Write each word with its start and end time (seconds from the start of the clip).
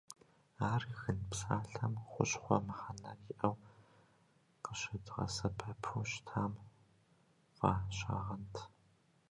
Ар 0.71 0.83
«гын» 0.99 1.17
псалъэм 1.29 1.93
«хущхъуэ» 2.09 2.57
мыхьэнэр 2.65 3.17
иӏэу 3.31 3.55
къыщыдгъэсэбэпу 4.63 6.01
щытам 6.09 6.53
фӏащагъэнт. 7.55 8.55